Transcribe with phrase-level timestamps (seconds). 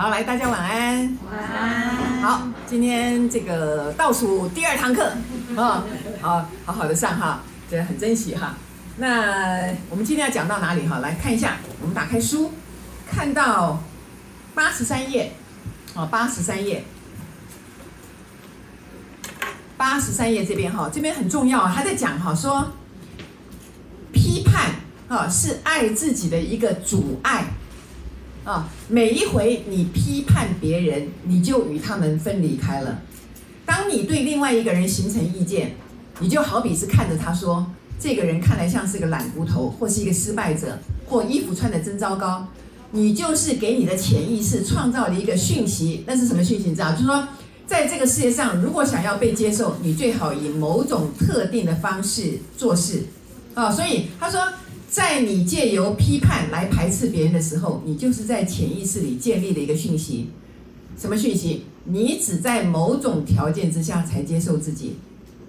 [0.00, 1.18] 好，来大家晚安。
[1.28, 2.22] 晚安。
[2.22, 5.12] 好，今天这个倒数第二堂课
[5.56, 5.82] 啊，
[6.20, 8.54] 好好好的上哈，这很珍惜哈。
[8.98, 11.00] 那我们今天要讲到哪里哈？
[11.00, 12.52] 来看一下，我们打开书，
[13.10, 13.82] 看到
[14.54, 15.32] 八十三页，
[15.96, 16.84] 啊，八十三页，
[19.76, 22.68] 八十三页这边哈，这边很重要，他在讲哈，说
[24.12, 24.76] 批判
[25.08, 27.46] 啊是爱自己的一个阻碍。
[28.48, 33.02] 啊，每一回你批判别人，你就与他们分离开了。
[33.66, 35.74] 当你对另外一个人形成意见，
[36.20, 37.66] 你就好比是看着他说，
[38.00, 42.48] 这个人看来像是个懒骨头，或是一个失败者，或衣服穿得真糟糕。
[42.92, 46.70] 你就是给你的潜意识创造了一个讯息，那是什么讯息？
[46.70, 46.92] 你知道？
[46.92, 47.28] 就是说，
[47.66, 53.02] 在这个世界上，如果想要被接受，你最好以某种特定的方式做事。
[53.52, 54.40] 啊，所以他说。
[54.90, 60.30] 在你借由批判来排斥别人的时候，你就是在潜意识里建立了一个讯息。
[60.98, 61.64] 什么讯息？
[61.84, 64.96] 你只在某种条件之下才接受自己。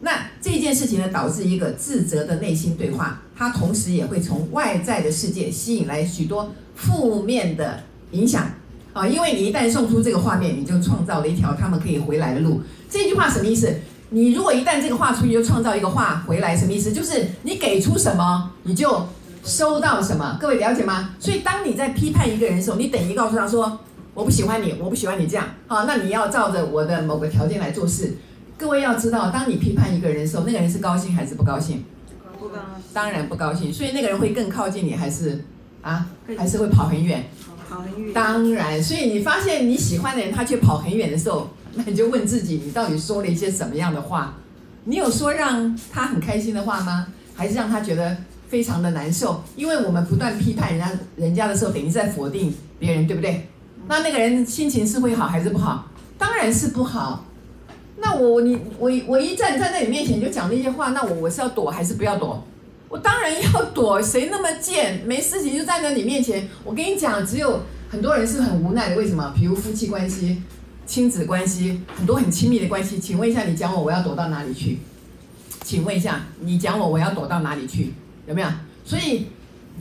[0.01, 8.51] 那这件事情呢，导致一个自责的内心对话，它同时也会从外在的世界吸引来许多负面的影响
[8.93, 9.07] 啊！
[9.07, 12.61] 因为你一旦送出这个画面，你就创造了一条他们可以回来的路。
[12.89, 13.73] 这句话什么意思？
[14.09, 16.91] 你如果一旦这个画出去，就创造一个画回来，什么意思？
[16.91, 19.07] 就是你给出什么，你就。
[19.49, 20.37] 收到什么？
[20.39, 21.15] 各位了解吗？
[21.19, 23.79] 所以当你在批判一个人的时候，你等于告诉他说
[24.13, 28.15] ：“我不喜欢你，我不喜欢你这样。”好，那你要照着我的某个条件来做事。
[28.57, 31.83] 各位要知道，当你批判一个人的时候，那个人是高兴还是不高兴？
[32.39, 32.83] 不高兴。
[32.93, 33.73] 当然不高兴。
[33.73, 35.43] 所以那个人会更靠近你，还是
[35.81, 36.05] 啊？
[36.37, 37.25] 还是会跑很远？
[37.67, 38.13] 跑很远。
[38.13, 38.81] 当然。
[38.83, 44.35] 所以你发现你喜欢的人他却跑很远的时候，那你就问自己：你到底说了一些什么样的话？
[44.83, 47.07] 你有说让他很开心的话吗？
[47.35, 48.15] 还是让他觉得？
[48.49, 53.47] 非常的难受，因为我们不断批判人家人家的时候，等于在否定别人，对不对？
[53.87, 55.87] 那那个人心情是会好还是不好？
[56.17, 57.25] 当然是不好。
[57.97, 62.43] 那我你我我一站站在你面前就讲那些话，那我我是要躲还是不要躲？
[62.87, 65.03] 我当然要躲，谁那么贱？
[65.05, 66.47] 没事情就站在你面前。
[66.63, 69.31] 我跟你讲，只有很多人是很无奈的，为什么？
[69.35, 70.41] 比如夫妻关系、
[70.87, 72.97] 亲子关系，很多很亲密的关系。
[72.97, 74.79] 请问一下，你讲我，我要躲到哪里去？
[75.63, 77.93] 请问一下，你讲我，我要躲到哪里去？
[78.29, 78.47] 有没有？
[78.85, 79.25] 所以，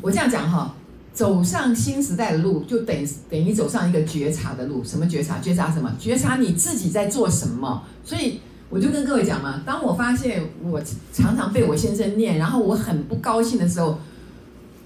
[0.00, 0.74] 我这样讲哈，
[1.12, 4.82] 走上新时代的路，就等于等于走上一个觉察的路。
[4.82, 5.38] 什么觉察？
[5.38, 5.92] 觉察什么？
[6.00, 7.84] 觉察你自己在做什么。
[8.02, 10.80] 所以，我就跟各位讲嘛，当我发现我
[11.12, 13.98] 常常被我先生念，然后我很不高兴的时候，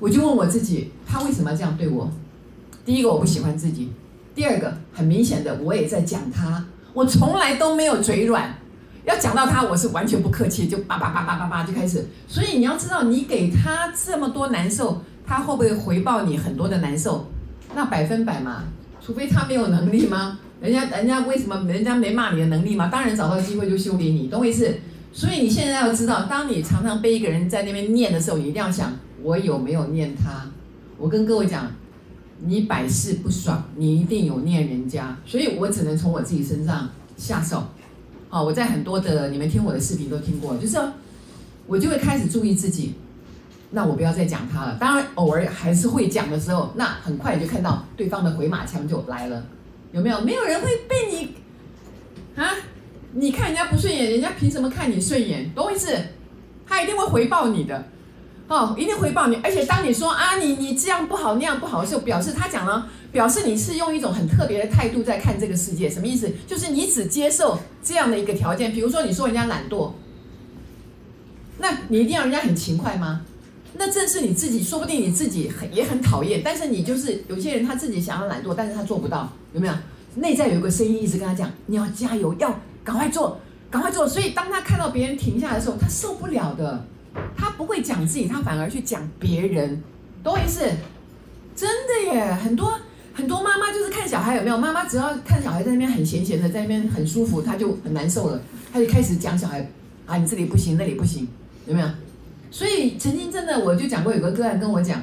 [0.01, 2.11] 我就问我自己，他为什么要这样对我？
[2.85, 3.93] 第一个，我不喜欢自己；
[4.35, 6.67] 第二个，很明显的，我也在讲他。
[6.93, 8.59] 我从来都没有嘴软。
[9.05, 12.07] 要讲到他，我是完全不客气，就叭叭叭叭叭叭就开始。
[12.29, 17.27] 所以你要知道，你给他这么多难受，他会不会回报你很多的难受？
[17.75, 18.65] 那百分百嘛，
[19.05, 20.39] 除非他没有能力吗？
[20.61, 22.87] 人家人家为什么人家没骂你的能力吗？
[22.87, 24.73] 当然找到机会就修理你，懂我意思？
[25.13, 28.93] 所以你现在要知道，当你常常被一个人在那边念的时候，你一定要想，
[29.23, 30.47] 我有没有念他？
[30.97, 31.67] 我跟各位讲，
[32.39, 37.65] 你百试不爽，你一定有念人家，所以我只能从我自己身上下手。
[38.33, 40.79] 啊，我在很多的你们听我的视频都听过，就是
[41.67, 42.95] 我就会开始注意自己，
[43.73, 44.75] 那我不要再讲他了。
[44.81, 49.45] 当然，偶尔还是会讲的时候，那很快就看到对方的回马枪就来了，
[49.93, 50.19] 有没有？
[50.23, 51.35] 没有人会被你
[52.43, 52.55] 啊？
[53.13, 55.53] 你看人家不顺眼，人家凭什么看你顺眼？
[55.55, 55.95] 懂我意思？
[56.67, 57.85] 他一定会回报你的，
[58.49, 59.37] 哦，一定回报你。
[59.43, 62.89] 而且当你说啊，你你这样不好，那样不好的时候，表示他讲了。
[63.13, 66.31] 表示你是用一种很特别的态度在看这个世界，什么意思？
[66.47, 68.73] 就是你只接受这样的一个条件。
[68.73, 69.93] 比如说，你说人家懒惰，
[71.59, 73.21] 那你一定要人家很勤快吗？
[73.75, 76.41] 那正是你自己，说不定你自己很也很讨厌。
[76.43, 79.75] 但是你就是有些人他自己想要懒惰，但是他做不到，有没有？
[80.15, 83.39] 内在有一个声音一直跟他讲：你要加油，要赶快做，
[83.71, 84.09] 赶快做。
[84.09, 86.83] 所以当他看到别人停下来的时候，他受不了的，
[87.37, 89.83] 他不会讲自己，他反而去讲别人，
[90.23, 90.61] 懂我意思？
[91.55, 92.73] 真的耶，很多。
[93.15, 98.41] 很多妈妈就是看小孩有没有，妈妈只要看小孩在那边很闲闲的，在那边很舒服，她就很难受了，
[98.73, 99.69] 她就开始讲小孩
[100.07, 101.29] 啊，你这里不行，那里不行，
[101.67, 101.87] 有没有？
[102.51, 104.99] 所以曾经真的我就讲过，有个个案跟我讲，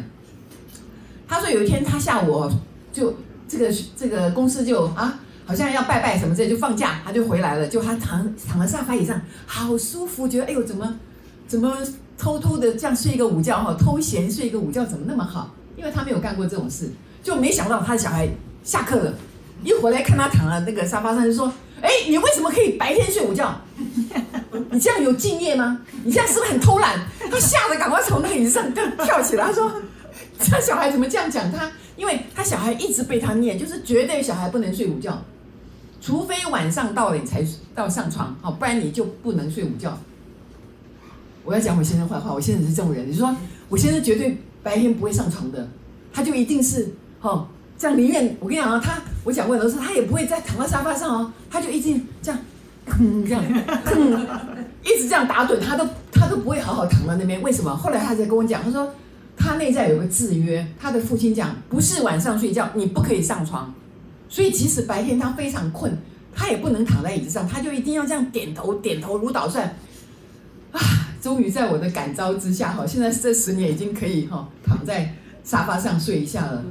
[1.27, 2.49] 他说有一天他下午
[2.91, 3.15] 就
[3.47, 10.99] 这个这个公司就啊，好像要拜拜什么之类，就放假，他就回来了，就他躺躺在沙发椅上，好舒服，觉得哎呦怎么
[11.49, 11.75] 怎么
[12.17, 15.53] 偷偷的这样睡一个午觉哈，偷闲睡一个午觉怎么那么好？
[15.75, 16.89] 因为他没有干过这种事。
[17.21, 18.29] 就没想到他的小孩
[18.63, 19.13] 下课了，
[19.63, 21.51] 一回来看他躺在那个沙发上，就说
[21.81, 23.59] ：“哎，你为什么可以白天睡午觉？
[24.69, 25.81] 你这样有敬业吗？
[26.05, 26.97] 你这样是不是很偷懒？”
[27.29, 29.71] 他吓得赶快从那个椅子上跳起来，他说
[30.39, 31.69] ：“这小孩怎么这样讲他？
[31.97, 35.21] 因为他小孩一直被他念，就是绝对小孩不能睡午觉，
[35.99, 39.97] 除非晚上到了你才到上床，好，不然你就不能睡午觉。
[41.49, 43.35] 我要讲我先生坏话，我先生是这种人，你说
[43.69, 45.67] 我先生绝对白天不会上床的，
[46.13, 52.39] 他就一定是哦，这样宁愿我跟你讲啊，他我讲过很多次，他也不会再躺在沙发上哦，他就一定这样，
[52.99, 53.43] 嗯，这样，
[53.95, 54.27] 嗯，
[54.83, 57.41] 一直这样打盹，他都他都不会好好躺在那边。
[57.41, 57.75] 为什么？
[57.75, 58.87] 后来他才跟我讲，他说
[59.35, 63.73] 他内在有个制约，他的父亲讲不是晚上睡觉你不可以上床，
[64.29, 65.97] 所以即使白天他非常困，
[66.31, 69.75] 他也不能躺在椅子上，他就一定要这样点头点头如捣蒜
[70.73, 70.79] 啊。
[71.21, 76.63] 终于在我的感召之下，哈，现在这十年已经可以哈躺在沙发上睡一下了。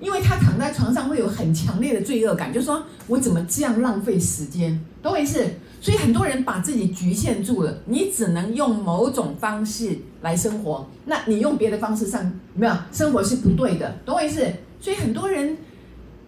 [0.00, 5.44] 因为他躺在床上会有很强烈的罪恶感，就说我怎么这样浪费时间，懂我意思？
[5.80, 14.46] 所以很多人把自己局限住了，你只能用某种方式来生活，那你用别的方式上没有生活是不对的，懂我意思？
[14.80, 15.56] 所以很多人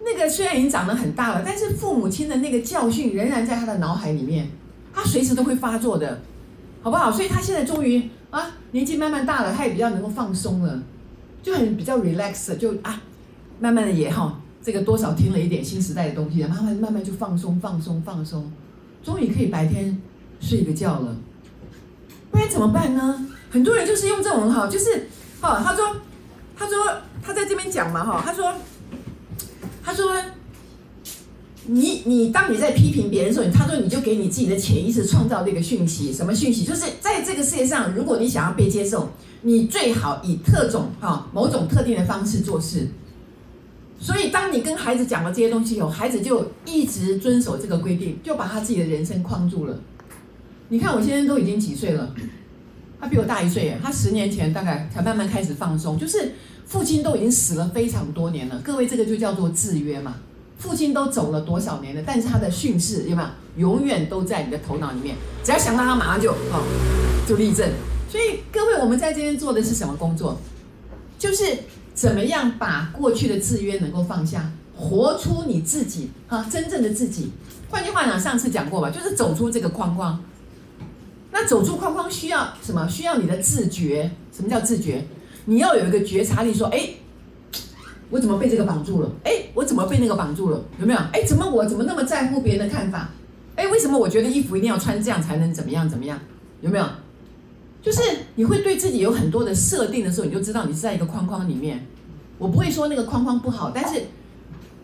[0.03, 4.49] 那个虽然已经长得很大了，但是父母亲的那个教训仍然在他的脑海里面，
[4.93, 6.19] 他随时都会发作的。
[6.81, 7.11] 好不好？
[7.11, 10.81] 所以他现在终于啊，年纪慢慢大了，他也比较能够放松了，
[11.43, 13.01] 就很比较 relax，就啊，
[13.59, 18.51] 慢慢的也哈，这个多少听了一点新时代的东西，慢慢慢慢就放松放松放松，
[19.03, 20.01] 终于可以白天
[20.39, 21.15] 睡个觉了。
[22.31, 23.27] 不然怎么办呢？
[23.49, 25.07] 很多人就是用这种哈，就是
[25.39, 25.95] 哈，他说
[26.57, 26.77] 他说
[27.21, 28.53] 他在这边讲嘛哈，他说
[29.83, 30.15] 他说。
[31.67, 36.65] 你你当你在批评别人的时候，他说你就给你自己的潜意识创造这个讯息，什么讯息？
[36.65, 39.09] 就是在这个世界上，如果你想要被接受，
[39.43, 42.87] 你最好以特种哈某种特定的方式做事。
[43.99, 49.79] 所以当你跟孩子讲了这些东西以后，孩子就一直遵守这个规定，就把他自己的人生框住了。
[50.69, 52.11] 你看我现在都已经几岁了，
[52.99, 56.31] 他比我大一岁，他十年前大概才慢慢开始放松，就是
[56.65, 58.59] 父亲都已经死了非常多年了。
[58.63, 60.15] 各位，这个就叫做制约嘛。
[60.61, 62.03] 父亲都走了多少年了？
[62.05, 63.27] 但是他的训示有没有？
[63.57, 65.15] 永远都在你的头脑里面。
[65.43, 66.63] 只要想到他，马上就哦，
[67.27, 67.67] 就立正。
[68.07, 70.39] 所以各位，我们在这边做的是什么工作？
[71.17, 71.57] 就是
[71.95, 77.31] 怎么样把过去的制约能够放下，活出你自己啊，真正的自己。
[77.69, 80.23] 换句话讲，上次讲过吧，就是走出这个框框。
[81.31, 82.87] 那走出框框需要什么？
[82.87, 84.11] 需要你的自觉。
[84.31, 85.05] 什么叫自觉？
[85.45, 86.89] 你要有一个觉察力，说，哎。
[88.11, 89.09] 我怎么被这个绑住了？
[89.23, 90.61] 哎，我怎么被那个绑住了？
[90.79, 90.99] 有没有？
[91.13, 93.09] 哎，怎么我怎么那么在乎别人的看法？
[93.55, 96.19] 哎，为什么我觉得衣服一定要穿这样才能怎么样怎么样？
[96.59, 96.85] 有没有？
[97.81, 98.01] 就是
[98.35, 101.87] 你会对自己有很多的设定的时候，你就知道你是在一个框框里面。
[102.37, 104.01] 我不会说那个框框不好，但是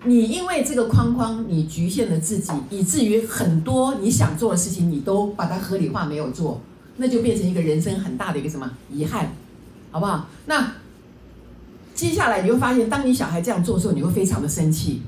[0.05, 6.61] 你因为这个框框，你局限了自己，以至于很多你想做的事情，你都把它合理化没有做，
[6.95, 9.33] 那就变成一个人生很大的一个什么遗憾，
[9.91, 10.29] 好不好？
[10.45, 10.71] 那。
[11.97, 15.01] 接下来你会发现，当你小孩这样做的时候，你会非常的生气，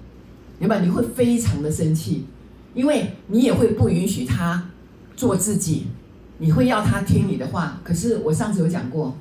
[0.58, 0.80] 明白？
[0.80, 2.26] 你会非常的生气，
[2.74, 4.72] 因为你也会不允许他
[5.16, 5.86] 做自己，
[6.40, 7.80] 你会要他听你的话。
[7.84, 9.16] 可是我上次有讲过，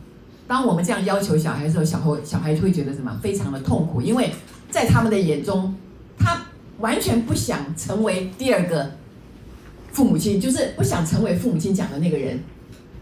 [0.47, 3.15] 当我们这样要求小孩的时候，小孩小孩会觉得什么？
[3.23, 4.33] 非常的痛苦，因为
[4.71, 5.75] 在他们的眼中，
[6.19, 6.47] 他
[6.79, 8.93] 完全不想成为第二个
[9.93, 12.41] 父母亲，就是不想成为父母亲讲的那个人。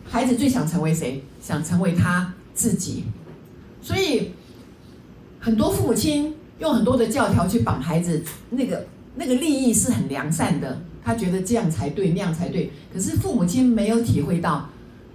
[0.09, 1.23] 孩子最想成为谁？
[1.41, 3.05] 想成为他自己，
[3.81, 4.33] 所以。
[5.47, 8.21] 很多父母亲用很多的教条去绑孩子，
[8.51, 8.85] 那个
[9.15, 12.73] 那个利益是很良善的，他觉得这样才对，那样才对。
[12.93, 14.69] 可是父母亲没有体会到，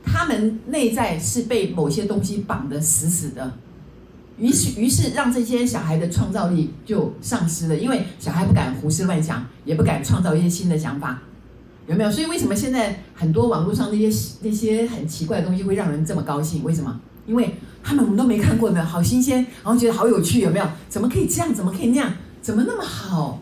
[0.06, 3.52] 他们内在是被某些东西绑得死死的，
[4.38, 11.22] 于是于是让这些小孩的创造力就丧失了，因为小孩不敢胡思乱想，也不敢创造一些新的想法，
[11.88, 12.10] 有没有？
[12.10, 16.64] 所以为什么现在很多网络上那些那些很奇怪的东西会让人这么高兴？
[16.64, 17.02] 为什么？
[17.26, 18.84] 因为他们我们都没看过，呢？
[18.84, 20.66] 好新鲜，然后觉得好有趣，有没有？
[20.90, 21.54] 怎么可以这样？
[21.54, 22.12] 怎么可以那样？
[22.42, 23.40] 怎么那么好？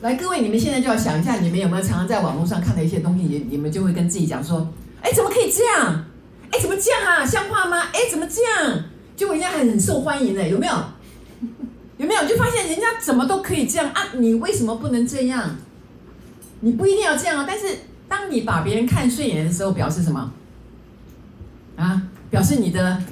[0.00, 3.24] 来，各位，你们现在就要想一下，你们有没有常常在网络上看到一些东西？
[3.24, 4.68] 你你们就会跟自己讲说：
[5.02, 6.04] 哎，怎么可以这样？
[6.50, 7.24] 哎，怎么这样啊？
[7.24, 7.82] 像话吗？
[7.92, 8.82] 哎，怎么这样？
[9.16, 10.74] 结果人家很受欢迎呢，有没有？
[11.98, 12.26] 有没有？
[12.26, 14.02] 就发现人家怎么都可以这样啊？
[14.18, 15.56] 你为什么不能这样？
[16.60, 17.66] 你不一定要这样啊，但是
[18.08, 20.30] 当你把别人看顺眼的时候，表示什么？
[21.76, 22.02] 啊？
[22.36, 23.02] 表示你的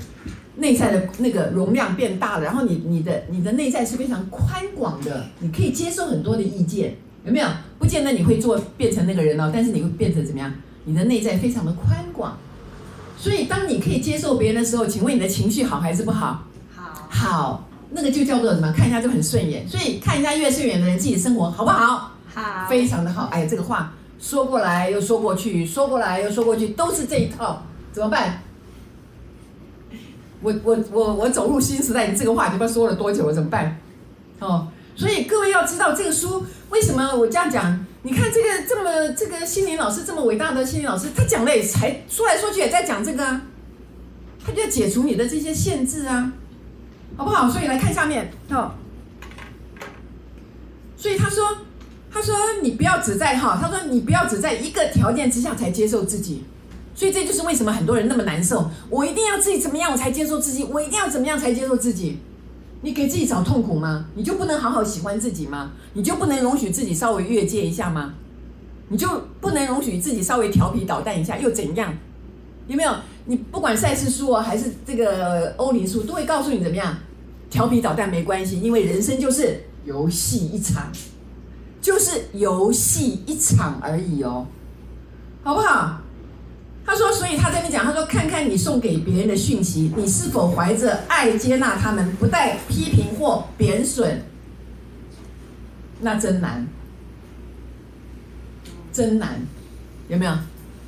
[0.57, 7.49] 内在的那个容量变大了，然后你你的你的内在是非常宽广的，你可以接受很多的意见，有没有？
[7.79, 10.53] 不见得你会做变成那个人哦，但是你会变成怎么样？
[10.85, 12.37] 你的内在非常的宽广，
[13.17, 16.45] 所以当你可以接受别人的时候，请问你的情绪好还是不好？
[16.77, 18.71] 好，好，那个就叫做什么？
[18.77, 22.13] 看一下就很顺眼，所以看一下越顺眼的人，自己的生活好不好？
[22.35, 23.29] 好，非常的好。
[23.33, 28.43] 哎，这个话说过来又说过去，说过来又说过去，都是这一套，怎么办？
[30.45, 33.79] 我我我我走入新时代，你这个话你不知道说了多久了，怎么办？
[34.41, 37.85] 哦，所以各位要知道这个书为什么我这样讲？
[38.03, 43.41] 你看这个这么这个心灵老师这么伟大的心灵老师，他讲的也才说来说去也在讲这个啊，
[44.45, 46.31] 他就要解除你的这些限制啊，
[47.17, 47.49] 好不好？
[47.49, 48.73] 所以来看下面哦。
[50.99, 51.57] 所以他说，
[52.13, 56.45] 他说你不要只在哈，他说你不要只在一个条件之下才接受自己。
[56.95, 58.71] 所以这就是为什么很多人那么难受。
[58.89, 60.65] 我一定要自己怎么样我才接受自己？
[60.65, 62.19] 我一定要怎么样才接受自己？
[62.83, 64.07] 你给自己找痛苦吗？
[64.15, 65.73] 你就不能好好喜欢自己吗？
[65.95, 68.15] 你就不能容许自己稍微越界一下吗？
[68.89, 69.09] 你就
[69.41, 71.93] 不能容许自己稍微调皮捣蛋一下又怎样？
[72.69, 72.95] 有没有？
[73.27, 76.95] 你不管赛斯书啊，还是这个欧林书，都会告诉你怎么样？
[77.49, 80.93] 调皮捣蛋没关系，因为人生就是游戏一场，
[81.81, 84.47] 就是游戏一场而已哦，
[85.43, 86.01] 好不好？
[86.87, 94.23] 他说，所以他跟你讲，他说，看看你送给别人的讯息，你是否怀着爱接纳他们，不带批评或贬损？
[96.01, 96.67] 那真难，
[98.93, 99.41] 真难，
[100.09, 100.33] 有没有？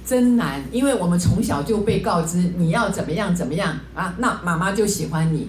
[0.05, 5.49] 真难，因为我们从小就被告知你要怎么样怎么样啊，那妈妈就喜欢你，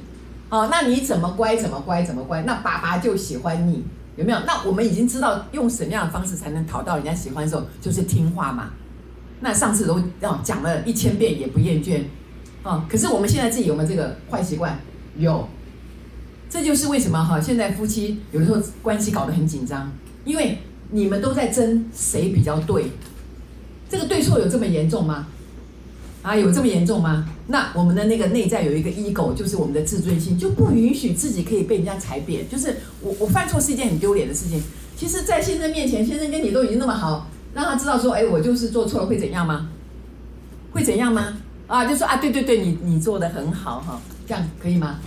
[0.50, 3.84] 哦，那你怎么乖怎么乖怎么乖，那爸爸就喜欢你，
[4.16, 4.40] 有没有？
[4.48, 8.72] 那我们已经知道用什么样的方式才能讨到人家喜欢的时候，就是听话嘛。
[9.40, 12.02] 那上次都哦讲了一千遍也不厌倦，
[12.64, 14.80] 哦，可是我们现在自己有没有这个坏习惯？
[15.18, 15.48] 有，
[16.50, 19.92] 这就是为什么哈，现在夫妻有的时候关系搞得很紧张，
[20.26, 20.58] 因为
[20.92, 22.86] 你们都在争谁比较对，
[23.90, 25.28] 这个对错有这么严重吗？
[26.24, 27.30] 啊，有这么严重吗？
[27.48, 34.62] 那我们的那个内在有一个 ego，就是我们的自尊心，就不允许自己可以被人家踩扁，就是我我犯错是一件很丢脸的事情。
[34.98, 37.30] 其实，在先生面前，先生跟你都已经那么好。
[37.58, 39.68] 让他知道说，哎，我就是做错了，会怎样吗？
[40.72, 41.34] 会怎样吗？
[41.66, 45.00] 啊，就说啊，对对对，你你做的很好哈，这样可以吗？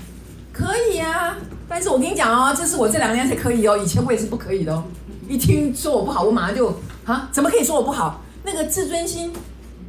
[0.53, 1.37] 可以啊，
[1.69, 4.83] 但是我跟你讲哦，这是我这两年才可以哦，以前我也是不可以的哦。
[5.29, 8.21] 一听说我不好，我马上就啊，怎么可以说我不好？
[8.43, 9.33] 那个自尊心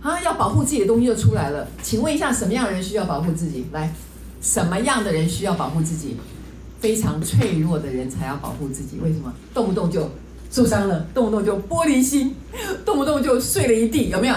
[0.04, 1.68] 啊，要保护自己的东西就出来了。
[1.82, 3.66] 请问一下，什么样的人需要保护自己？
[3.72, 3.92] 来，
[4.40, 6.16] 什么样的人需要保护自己？
[6.80, 9.00] 非常脆弱的人才要保护自己。
[9.04, 9.34] 为什么？
[9.52, 10.08] 动不动就。
[10.52, 12.36] 受伤了，动不动就玻璃心，
[12.86, 14.36] 动不动就碎了一地，有没有？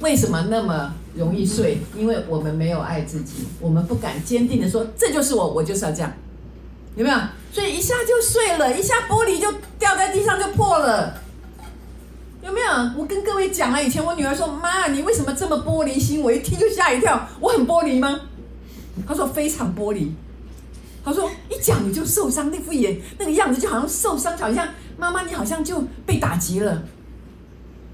[0.00, 1.78] 为什么那么容易碎？
[1.96, 6.12] 因为我们没有爱自己，我们不敢坚定的说，这就是我，我就是要这样，
[6.94, 7.18] 有没有？
[7.52, 9.50] 所以一下就碎了，一下玻璃就
[9.80, 11.20] 掉在地上就破了，
[12.44, 12.66] 有没有？
[12.96, 18.20] 我跟各位讲了，以前我女儿说：“妈，你为什么这么玻璃心？”我一听就吓一跳，我很玻璃吗？
[19.04, 20.10] 她说非常玻璃。
[21.04, 24.68] 她说一讲你就受伤，那副眼那个样子就好像受伤，好像。
[24.98, 26.82] 妈妈，你好像就被打击了。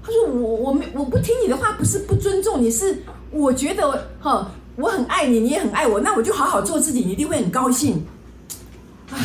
[0.03, 2.97] 他说：“我我没我不听你的话，不是不尊重你，是
[3.31, 8.03] 我觉得哈，我很爱你，你也很爱我，那我就好好做自己，你一定会很高兴。”
[9.11, 9.17] 啊，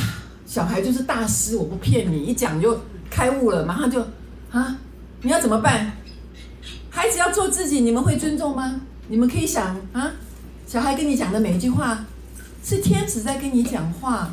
[0.46, 2.78] 小孩就是大师，我不骗你，一讲就
[3.10, 4.00] 开悟了，马上就
[4.50, 4.76] 啊，
[5.22, 5.92] 你要怎么办？
[6.90, 8.80] 孩子要做自己，你们会尊重吗？
[9.08, 10.12] 你们可以想啊，
[10.66, 12.04] 小孩跟你讲的每一句话，
[12.62, 14.30] 是天使在跟你讲话。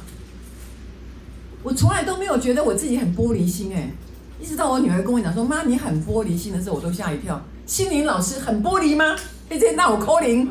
[1.68, 3.92] 我从来都没有觉得我自己很玻璃心哎，
[4.40, 7.42] 一直到我女儿跟我讲说：“妈，你很玻璃心”的时候，我都吓一跳。
[7.66, 9.18] 心灵老师很玻璃吗？
[9.50, 10.50] 哎，这那我扣零，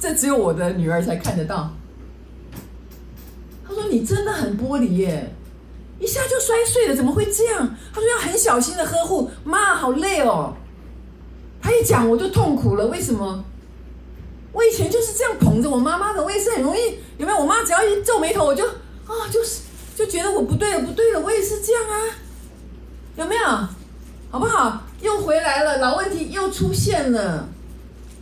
[0.00, 1.70] 这只有我的女儿才看得到。
[3.68, 5.32] 他说：“你真的很玻璃耶，
[6.00, 10.56] 一下就摔碎了，怎么会这样？”他说：“要很小心的呵护。”妈，好累哦。
[11.62, 13.44] 他一讲我就痛苦了，为什么？
[14.50, 17.38] 我以前就是这样捧着我妈妈的，我也是很容易有没有？
[17.38, 19.60] 我妈只要一皱眉头，我就啊，就是。
[19.96, 21.96] 就觉得我不对了，不对了，我也是这样啊，
[23.16, 23.42] 有没有？
[24.30, 24.82] 好不好？
[25.00, 27.48] 又回来了，老问题又出现了。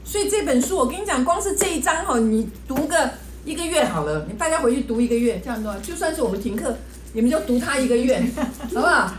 [0.05, 3.11] 所以这本书，我跟你讲，光是这一章哈，你读个
[3.45, 6.77] 一个月好了，你大家回去读一个月，这样的话，就算是我们停课，
[7.13, 8.23] 你们就读它一个月，
[8.73, 9.13] 好不好？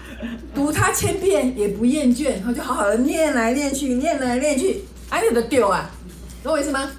[0.53, 5.91] 读它千遍也不厌倦，然后，就好好的念来念去，念来念去，还有的丢啊，
[6.41, 6.89] 懂我意思吗？